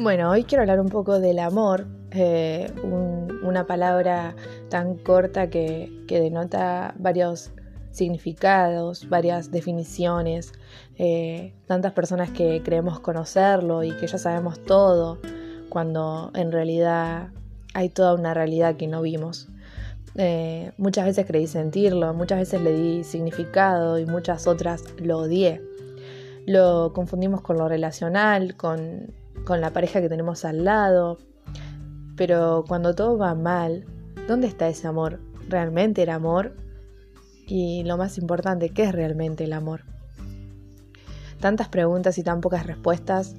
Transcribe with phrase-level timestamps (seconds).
[0.00, 2.72] Bueno, hoy quiero hablar un poco del amor, eh,
[3.42, 4.36] una palabra
[4.68, 7.50] tan corta que, denota varios
[7.90, 10.52] significados, varias definiciones,
[10.98, 15.18] eh, tantas personas que creemos conocerlo y que ya sabemos todo,
[15.68, 17.30] cuando en realidad
[17.74, 19.48] hay toda una realidad que no vimos.
[20.18, 25.62] Eh, muchas veces creí sentirlo, muchas veces le di significado y muchas otras lo odié.
[26.46, 29.12] Lo confundimos con lo relacional, con
[29.48, 31.18] con la pareja que tenemos al lado.
[32.16, 33.86] Pero cuando todo va mal,
[34.26, 35.20] ¿dónde está ese amor?
[35.48, 36.54] ¿Realmente era amor?
[37.46, 39.84] Y lo más importante, ¿qué es realmente el amor?
[41.40, 43.36] Tantas preguntas y tan pocas respuestas.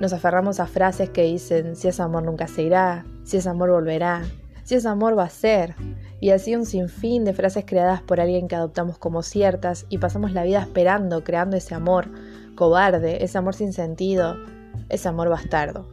[0.00, 3.70] Nos aferramos a frases que dicen si es amor nunca se irá, si es amor
[3.70, 4.24] volverá,
[4.64, 5.76] si es amor va a ser.
[6.20, 10.32] Y así un sinfín de frases creadas por alguien que adoptamos como ciertas y pasamos
[10.32, 12.08] la vida esperando, creando ese amor
[12.56, 14.36] cobarde, ese amor sin sentido,
[14.88, 15.86] es amor bastardo.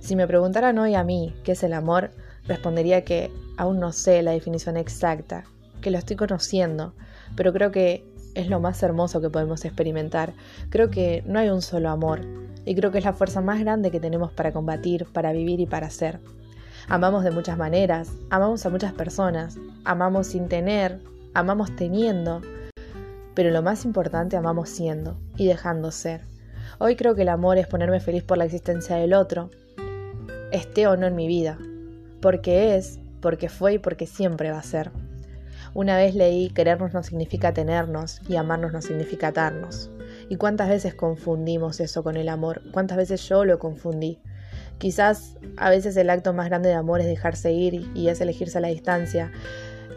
[0.00, 2.10] Si me preguntaran hoy a mí qué es el amor,
[2.48, 5.44] respondería que aún no sé la definición exacta,
[5.80, 6.94] que lo estoy conociendo,
[7.36, 10.32] pero creo que es lo más hermoso que podemos experimentar.
[10.70, 12.22] Creo que no hay un solo amor,
[12.64, 15.66] y creo que es la fuerza más grande que tenemos para combatir, para vivir y
[15.66, 16.20] para ser.
[16.88, 21.00] Amamos de muchas maneras, amamos a muchas personas, amamos sin tener,
[21.34, 22.40] amamos teniendo,
[23.34, 26.22] pero lo más importante amamos siendo y dejando ser.
[26.78, 29.50] Hoy creo que el amor es ponerme feliz por la existencia del otro,
[30.50, 31.58] esté o no en mi vida,
[32.20, 34.90] porque es, porque fue y porque siempre va a ser.
[35.72, 39.90] Una vez leí querernos no significa tenernos y amarnos no significa atarnos.
[40.28, 42.62] ¿Y cuántas veces confundimos eso con el amor?
[42.72, 44.18] ¿Cuántas veces yo lo confundí?
[44.80, 48.56] Quizás a veces el acto más grande de amor es dejarse ir y es elegirse
[48.56, 49.30] a la distancia,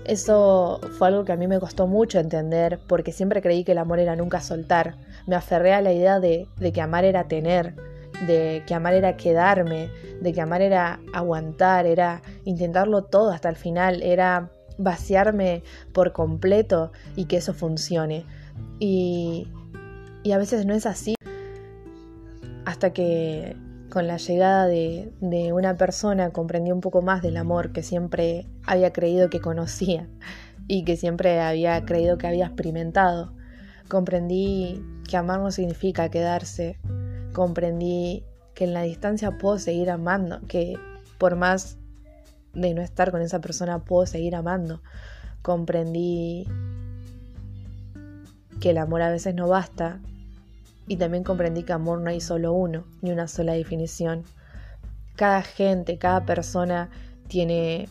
[0.03, 3.77] eso fue algo que a mí me costó mucho entender porque siempre creí que el
[3.77, 4.97] amor era nunca soltar.
[5.25, 7.75] Me aferré a la idea de, que amar era tener,
[8.27, 13.55] de que amar era quedarme, de que amar era aguantar, era intentarlo todo hasta el
[13.55, 15.63] final, era vaciarme
[15.93, 18.25] por completo y que eso funcione.
[18.79, 19.47] Y,
[20.23, 21.15] y a veces no es así.
[22.65, 23.55] Hasta que
[23.93, 25.13] con la llegada de,
[25.53, 30.09] una persona comprendí un poco más del amor que siempre había creído que conocía
[30.67, 33.35] y que siempre había creído que había experimentado.
[33.87, 36.79] Comprendí que amar no significa quedarse.
[37.33, 38.23] Comprendí
[38.55, 40.73] que en la distancia puedo seguir amando, que
[41.19, 41.77] por más
[42.55, 44.81] de no estar con esa persona puedo seguir amando.
[45.43, 46.47] Comprendí
[48.59, 49.99] que el amor a veces no basta
[50.87, 54.23] y también comprendí que amor no hay solo uno, ni una sola definición.
[55.15, 56.89] Cada gente, cada persona
[57.27, 57.87] tiene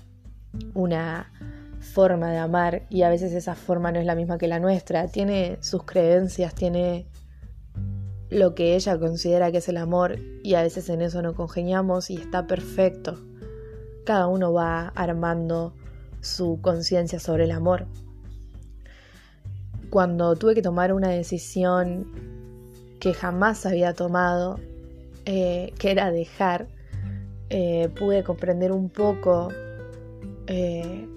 [0.75, 1.33] una
[1.81, 5.09] forma de amar y a veces esa forma no es la misma que la nuestra.
[5.09, 7.07] Tiene sus creencias, tiene
[8.31, 12.11] lo que ella considera que es el amor y a veces en eso no congeniamos
[12.11, 13.19] y está perfecto.
[14.05, 15.75] Cada uno va armando
[16.21, 17.87] su conciencia sobre el amor.
[19.91, 22.42] Cuando tuve que tomar una decisión
[23.03, 24.61] que jamás había tomado,
[25.25, 26.69] eh, que era dejar,
[27.51, 29.49] eh, pude comprender un poco
[30.47, 31.09] eh,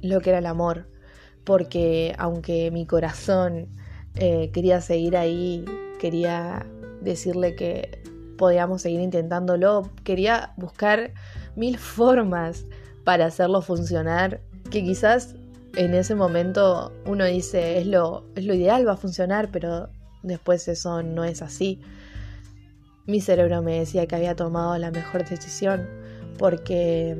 [0.00, 0.86] lo que era el amor,
[1.44, 3.68] porque aunque mi corazón
[4.14, 5.66] quería seguir ahí,
[6.00, 6.64] quería
[7.02, 8.02] decirle que
[8.38, 11.12] podíamos seguir intentándolo, quería buscar
[11.56, 12.64] mil formas
[13.04, 15.34] para hacerlo funcionar, que quizás
[15.76, 19.90] en ese momento uno dice es lo, es lo ideal, va a funcionar, pero
[20.24, 21.80] Después eso no es así.
[23.06, 25.86] Mi cerebro me decía que había tomado la mejor decisión
[26.38, 27.16] porque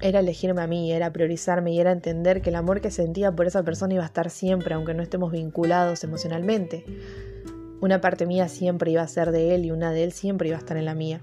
[0.00, 3.48] era elegirme a mí, era priorizarme y era entender que el amor que sentía por
[3.48, 6.84] esa persona iba a estar siempre, aunque no estemos vinculados emocionalmente.
[7.80, 10.56] Una parte mía siempre iba a ser de él y una de él siempre iba
[10.56, 11.20] a estar en la mía.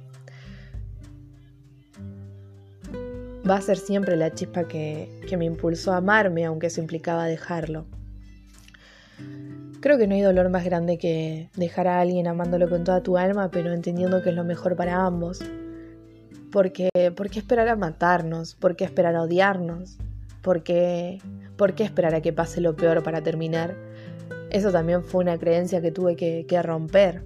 [3.50, 7.26] Va a ser siempre la chispa que, que me impulsó a amarme, aunque eso implicaba
[7.26, 7.86] dejarlo.
[9.84, 13.18] Creo que no hay dolor más grande que dejar a alguien amándolo con toda tu
[13.18, 15.44] alma, pero entendiendo que es lo mejor para ambos.
[16.54, 18.56] Porque, ¿Por qué esperar a matarnos?
[18.56, 19.98] ¿Por qué esperar a odiarnos?
[20.42, 21.20] ¿Por qué,
[21.58, 23.76] ¿Por qué esperar a que pase lo peor para terminar?
[24.52, 27.24] Eso también fue una creencia que tuve que, romper.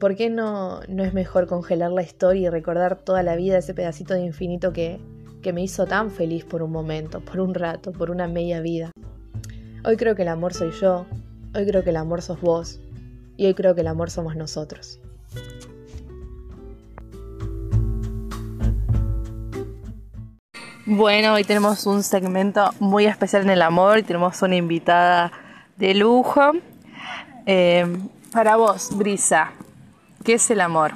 [0.00, 3.74] ¿Por qué no, no es mejor congelar la historia y recordar toda la vida ese
[3.74, 4.98] pedacito de infinito que,
[5.42, 8.90] que me hizo tan feliz por un momento, por un rato, por una media vida?
[9.82, 11.06] Hoy creo que el amor soy yo,
[11.54, 12.78] hoy creo que el amor sos vos
[13.38, 15.00] y hoy creo que el amor somos nosotros.
[20.84, 25.32] Bueno, hoy tenemos un segmento muy especial en el amor y tenemos una invitada
[25.78, 26.52] de lujo.
[27.46, 27.86] Eh,
[28.32, 29.52] para vos, Brisa,
[30.24, 30.92] ¿qué es el amor?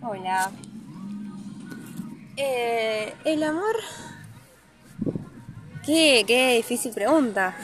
[0.00, 0.52] Hola.
[2.36, 3.74] Eh, el amor.
[5.86, 7.54] Qué, qué difícil pregunta.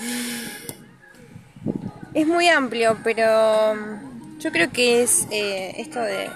[2.15, 3.75] Es muy amplio, pero
[4.39, 6.31] yo creo que es eh, esto de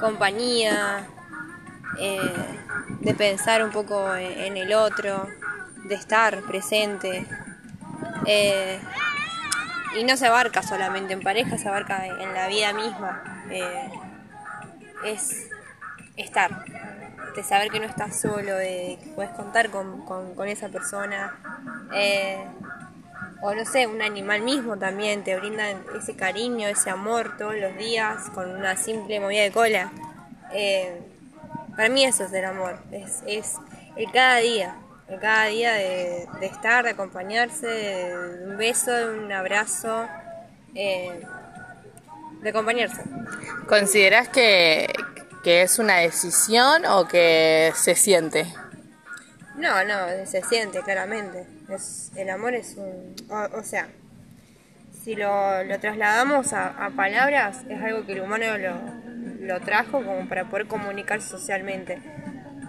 [0.00, 1.06] compañía,
[2.00, 2.18] eh,
[3.02, 5.28] de pensar un poco en el otro,
[5.84, 7.24] de estar presente.
[8.26, 8.80] Eh,
[9.96, 13.44] y no se abarca solamente en pareja, se abarca en la vida misma.
[15.04, 15.50] Es
[16.16, 16.64] estar,
[17.34, 21.38] de saber que no estás solo, que puedes contar con, con, esa persona.
[23.42, 25.64] o no sé, un animal mismo también te brinda
[25.96, 29.92] ese cariño, ese amor todos los días con una simple movida de cola.
[31.80, 33.56] Para mí eso es el amor, es,
[33.96, 34.76] el cada día,
[35.08, 40.06] el cada día de, estar, de acompañarse, de un beso, de un abrazo,
[40.74, 41.22] eh,
[42.42, 43.02] de acompañarse.
[43.66, 44.89] ¿Consideras que,
[45.44, 48.46] es una decisión o que se siente?
[49.56, 51.46] No, no, se siente claramente.
[51.68, 53.14] Es, el amor es un...
[53.30, 53.88] O, sea,
[55.02, 55.30] si lo,
[55.80, 58.74] trasladamos a, palabras, es algo que el humano lo,
[59.46, 62.00] lo trajo como para poder comunicar socialmente.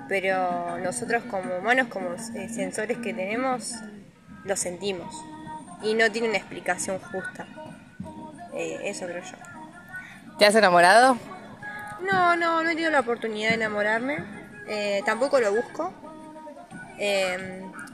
[0.08, 3.76] Pero nosotros como humanos, como eh, sensores que tenemos,
[4.44, 5.14] lo sentimos.
[5.84, 7.48] Y no tiene una explicación justa.
[8.54, 9.38] Eh, eso creo yo.
[10.38, 11.18] ¿Te has enamorado?
[12.02, 14.24] No, no, no he tenido la oportunidad de enamorarme.
[14.68, 15.94] Eh, tampoco lo busco.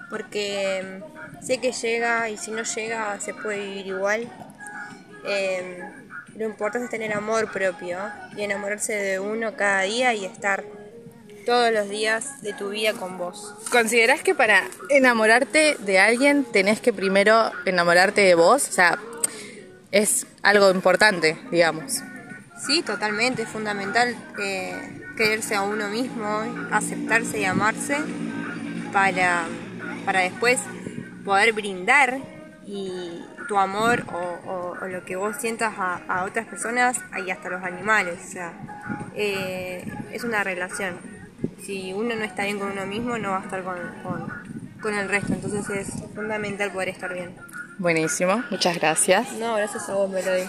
[0.09, 1.01] porque
[1.41, 4.27] sé que llega y si no llega se puede vivir igual.
[6.37, 7.97] Lo importante es tener amor propio
[8.35, 10.63] y enamorarse de uno cada día y estar
[11.47, 13.55] todos los días de tu vida con vos.
[13.71, 18.69] ¿Considerás que para enamorarte de alguien tenés que primero enamorarte de vos?
[18.69, 18.99] O sea,
[19.91, 22.03] es algo importante, digamos.
[22.57, 27.97] Sí, totalmente, es fundamental eh, quererse a uno mismo, aceptarse y amarse
[28.91, 29.45] para,
[30.05, 30.59] para después
[31.23, 32.19] poder brindar
[32.65, 38.19] y tu amor o, lo que vos sientas a, otras personas y hasta los animales.
[38.25, 38.53] O sea,
[39.15, 40.97] eh, es una relación.
[41.63, 43.77] Si uno no está bien con uno mismo, no va a estar con,
[44.81, 45.33] con el resto.
[45.33, 47.35] Entonces es fundamental poder estar bien.
[47.79, 49.31] Buenísimo, muchas gracias.
[49.33, 50.45] No, gracias a vos, Melody.